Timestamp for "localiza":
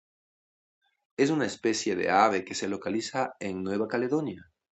2.67-3.35